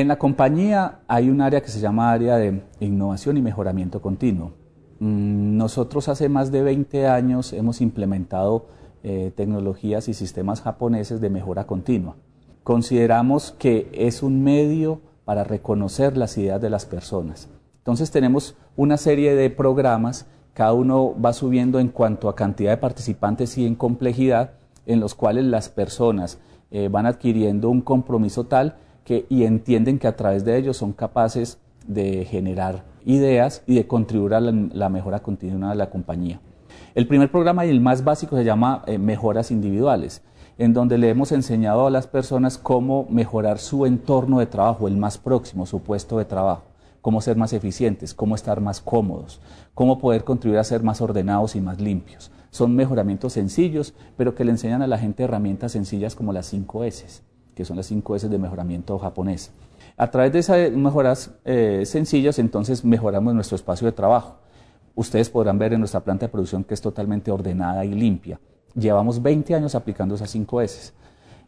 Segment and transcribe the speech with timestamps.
[0.00, 4.52] En la compañía hay un área que se llama área de innovación y mejoramiento continuo.
[4.98, 8.64] Mm, Nosotros hace más de 20 años hemos implementado
[9.02, 12.16] eh, tecnologías y sistemas japoneses de mejora continua.
[12.64, 17.50] Consideramos que es un medio para reconocer las ideas de las personas.
[17.76, 20.24] Entonces tenemos una serie de programas,
[20.54, 24.52] cada uno va subiendo en cuanto a cantidad de participantes y en complejidad,
[24.86, 26.38] en los cuales las personas
[26.70, 28.76] eh, van adquiriendo un compromiso tal
[29.28, 34.34] y entienden que a través de ellos son capaces de generar ideas y de contribuir
[34.34, 36.40] a la, la mejora continua de la compañía.
[36.94, 40.22] El primer programa y el más básico se llama eh, Mejoras Individuales,
[40.58, 44.96] en donde le hemos enseñado a las personas cómo mejorar su entorno de trabajo, el
[44.96, 46.64] más próximo, su puesto de trabajo,
[47.00, 49.40] cómo ser más eficientes, cómo estar más cómodos,
[49.74, 52.30] cómo poder contribuir a ser más ordenados y más limpios.
[52.50, 56.84] Son mejoramientos sencillos, pero que le enseñan a la gente herramientas sencillas como las 5
[56.84, 59.52] S que son las 5 S de mejoramiento japonés.
[59.96, 64.36] A través de esas mejoras eh, sencillas, entonces mejoramos nuestro espacio de trabajo.
[64.94, 68.40] Ustedes podrán ver en nuestra planta de producción que es totalmente ordenada y limpia.
[68.74, 70.92] Llevamos 20 años aplicando esas 5 S.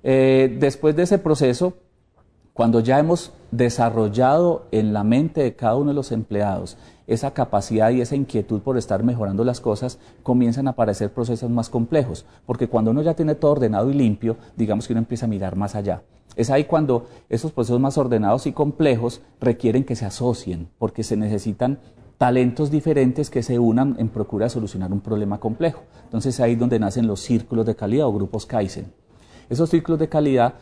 [0.03, 1.75] Eh, después de ese proceso,
[2.53, 7.91] cuando ya hemos desarrollado en la mente de cada uno de los empleados esa capacidad
[7.91, 12.69] y esa inquietud por estar mejorando las cosas, comienzan a aparecer procesos más complejos, porque
[12.69, 15.75] cuando uno ya tiene todo ordenado y limpio, digamos que uno empieza a mirar más
[15.75, 16.03] allá.
[16.37, 21.17] Es ahí cuando esos procesos más ordenados y complejos requieren que se asocien, porque se
[21.17, 21.79] necesitan
[22.17, 25.83] talentos diferentes que se unan en procura de solucionar un problema complejo.
[26.05, 28.93] Entonces ahí donde nacen los círculos de calidad o grupos Kaizen.
[29.51, 30.55] Esos círculos de calidad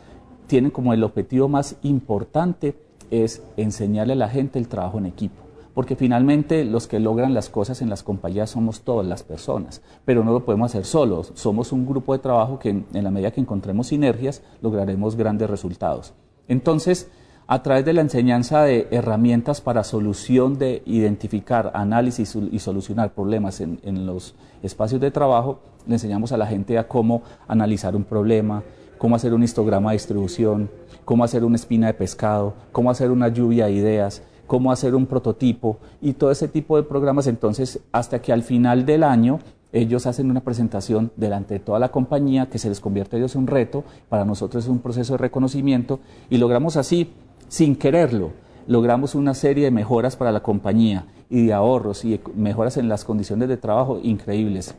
[0.51, 2.75] tienen como el objetivo más importante
[3.09, 5.41] es enseñarle a la gente el trabajo en equipo
[5.73, 10.25] porque finalmente los que logran las cosas en las compañías somos todas las personas, pero
[10.25, 13.39] no lo podemos hacer solos, somos un grupo de trabajo que en, la medida que
[13.39, 16.13] encontremos sinergias lograremos grandes resultados.
[16.49, 17.09] Entonces,
[17.47, 23.61] a través de la enseñanza de herramientas para solución de identificar, análisis y solucionar problemas
[23.61, 28.03] en, en los espacios de trabajo, le enseñamos a la gente a cómo analizar un
[28.03, 28.61] problema,
[29.01, 30.69] cómo hacer un histograma de distribución,
[31.05, 35.07] cómo hacer una espina de pescado, cómo hacer una lluvia de ideas, cómo hacer un
[35.07, 37.25] prototipo y todo ese tipo de programas.
[37.25, 39.39] Entonces, hasta que al final del año
[39.73, 43.33] ellos hacen una presentación delante de toda la compañía que se les convierte a ellos
[43.33, 47.11] en un reto, para nosotros es un proceso de reconocimiento y logramos así,
[47.47, 48.33] sin quererlo,
[48.67, 53.03] logramos una serie de mejoras para la compañía y de ahorros y mejoras en las
[53.03, 54.75] condiciones de trabajo increíbles.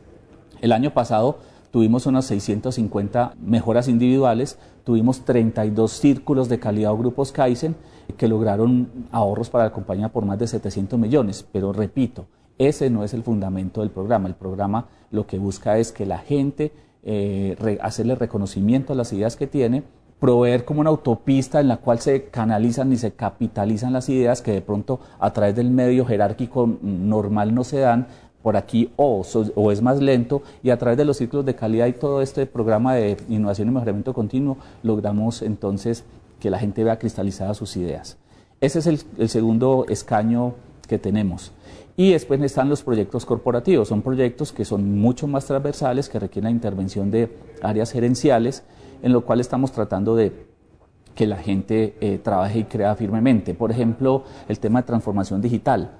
[0.61, 1.39] El año pasado
[1.73, 7.75] tuvimos unas 650 mejoras individuales, tuvimos 32 círculos de calidad o grupos Kaizen,
[8.15, 11.43] que lograron ahorros para la compañía por más de 700 millones.
[11.51, 12.27] Pero repito,
[12.59, 14.27] ese no es el fundamento del programa.
[14.27, 19.11] El programa lo que busca es que la gente, eh, re, hacerle reconocimiento a las
[19.11, 19.81] ideas que tiene,
[20.19, 24.51] proveer como una autopista en la cual se canalizan y se capitalizan las ideas que
[24.51, 28.07] de pronto a través del medio jerárquico normal no se dan,
[28.43, 31.87] por aquí o, o, es más lento y a través de los ciclos de calidad
[31.87, 36.03] y todo este programa de innovación y mejoramiento continuo logramos entonces
[36.39, 38.17] que la gente vea cristalizadas sus ideas.
[38.59, 40.55] Ese es el, segundo escaño
[40.87, 41.53] que tenemos.
[41.95, 46.45] Y después están los proyectos corporativos, son proyectos que son mucho más transversales, que requieren
[46.45, 48.63] la intervención de áreas gerenciales,
[49.01, 50.31] en lo cual estamos tratando de
[51.15, 53.53] que la gente eh, trabaje y crea firmemente.
[53.53, 55.91] Por ejemplo, el tema de transformación digital.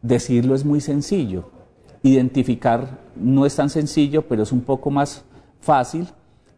[0.00, 1.50] Decirlo es muy sencillo,
[2.04, 5.24] identificar no es tan sencillo, pero es un poco más
[5.60, 6.06] fácil,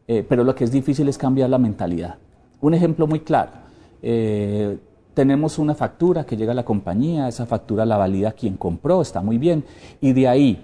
[0.08, 2.16] eh, pero lo que es difícil es cambiar la mentalidad.
[2.60, 3.52] Un ejemplo muy claro,
[4.02, 4.76] eh,
[5.14, 9.22] tenemos una factura que llega a la compañía, esa factura la valida quien compró, está
[9.22, 9.64] muy bien,
[10.00, 10.58] y de ahí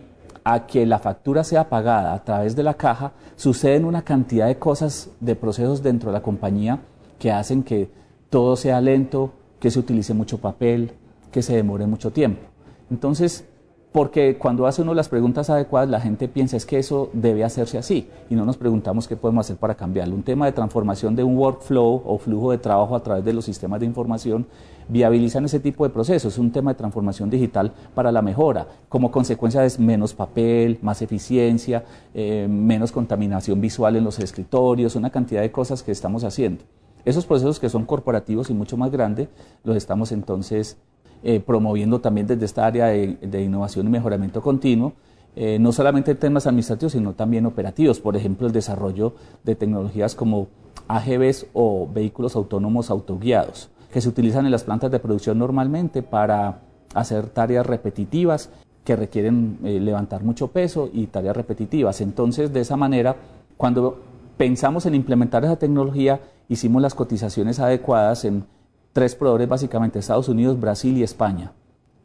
[0.44, 4.58] a que la factura sea pagada a través de la caja, suceden una cantidad de
[4.58, 6.80] cosas, de procesos dentro de la compañía
[7.20, 7.88] que hacen que
[8.28, 9.30] todo sea lento,
[9.60, 10.92] que se utilice mucho papel,
[11.30, 12.42] que se demore mucho tiempo.
[12.90, 13.44] Entonces,
[13.92, 17.76] porque cuando hace uno las preguntas adecuadas, la gente piensa es que eso debe hacerse
[17.76, 20.14] así y no nos preguntamos qué podemos hacer para cambiarlo.
[20.14, 23.44] Un tema de transformación de un workflow o flujo de trabajo a través de los
[23.44, 24.46] sistemas de información
[24.88, 26.32] viabilizan ese tipo de procesos.
[26.32, 28.66] Es un tema de transformación digital para la mejora.
[28.88, 31.84] Como consecuencia es menos papel, más eficiencia,
[32.14, 36.64] eh, menos contaminación visual en los escritorios, una cantidad de cosas que estamos haciendo.
[37.04, 39.28] Esos procesos que son corporativos y mucho más grandes,
[39.64, 40.78] los estamos entonces
[41.22, 44.92] eh, promoviendo también desde esta área de, innovación y mejoramiento continuo,
[45.36, 48.00] eh, no solamente en temas administrativos, sino también operativos.
[48.00, 49.14] Por ejemplo, el desarrollo
[49.44, 50.48] de tecnologías como
[50.88, 56.60] AGVs o vehículos autónomos autoguiados, que se utilizan en las plantas de producción normalmente para
[56.94, 58.50] hacer tareas repetitivas
[58.84, 62.00] que requieren eh, levantar mucho peso y tareas repetitivas.
[62.00, 63.16] Entonces, de esa manera,
[63.56, 64.00] cuando
[64.36, 68.44] pensamos en implementar esa tecnología, hicimos las cotizaciones adecuadas en
[68.92, 71.52] tres proveedores básicamente, Estados Unidos, Brasil y España.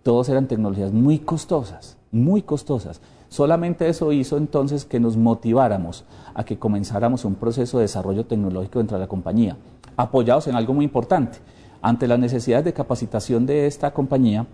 [0.04, 3.02] Todos eran tecnologías muy costosas, muy costosas.
[3.30, 8.80] Solamente eso hizo entonces que nos motiváramos a que comenzáramos un proceso de desarrollo tecnológico
[8.80, 9.58] dentro de la compañía,
[9.98, 11.40] apoyados en algo muy importante.
[11.82, 14.48] Ante las necesidades de capacitación de esta compañía,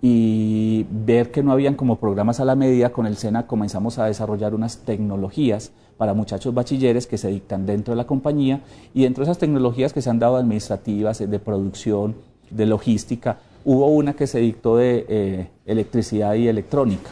[0.00, 4.04] y ver que no habían como programas a la medida, con el SENA comenzamos a
[4.04, 8.60] desarrollar unas tecnologías para muchachos bachilleres que se dictan dentro de la compañía
[8.94, 12.14] y dentro de esas tecnologías que se han dado administrativas, de producción,
[12.50, 17.10] de logística, hubo una que se dictó de eh, electricidad y electrónica.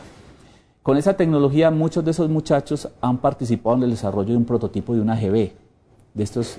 [0.84, 4.94] Con esa tecnología muchos de esos muchachos han participado en el desarrollo de un prototipo
[4.94, 5.50] de una GB,
[6.14, 6.58] de estos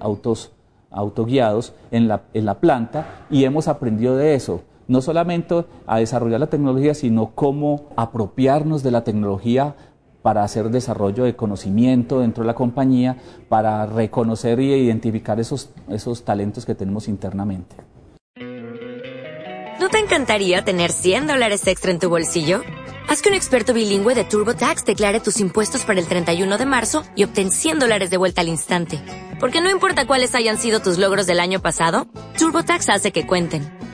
[0.00, 0.50] autos
[0.90, 6.40] autoguiados en la, en la planta y hemos aprendido de eso no solamente a desarrollar
[6.40, 9.76] la tecnología, sino cómo apropiarnos de la tecnología
[10.22, 13.16] para hacer desarrollo de conocimiento dentro de la compañía,
[13.48, 17.76] para reconocer y identificar esos, esos talentos que tenemos internamente.
[19.80, 22.62] ¿No te encantaría tener 100 dólares extra en tu bolsillo?
[23.08, 27.04] Haz que un experto bilingüe de TurboTax declare tus impuestos para el 31 de marzo
[27.14, 29.00] y obtén 100 dólares de vuelta al instante.
[29.40, 32.06] Porque no importa cuáles hayan sido tus logros del año pasado,
[32.38, 33.77] TurboTax hace que cuenten